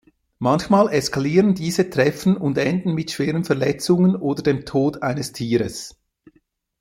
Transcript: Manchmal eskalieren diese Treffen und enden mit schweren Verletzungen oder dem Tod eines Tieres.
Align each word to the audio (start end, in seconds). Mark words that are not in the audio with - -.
Manchmal 0.39 0.89
eskalieren 0.91 1.53
diese 1.53 1.91
Treffen 1.91 2.35
und 2.35 2.57
enden 2.57 2.95
mit 2.95 3.11
schweren 3.11 3.43
Verletzungen 3.43 4.15
oder 4.15 4.41
dem 4.41 4.65
Tod 4.65 5.03
eines 5.03 5.31
Tieres. 5.31 5.95